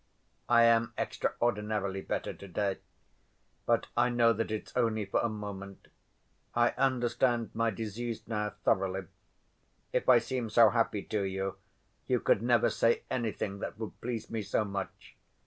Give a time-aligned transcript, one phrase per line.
[0.49, 2.79] "I am extraordinarily better to‐day.
[3.67, 5.89] But I know that it's only for a moment.
[6.55, 9.05] I understand my disease now thoroughly.
[9.93, 11.57] If I seem so happy to you,
[12.07, 15.17] you could never say anything that would please me so much.